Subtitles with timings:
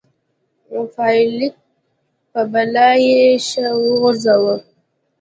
[0.93, 1.55] فلیریک
[2.31, 4.55] په بلا یو شی وغورځاوه.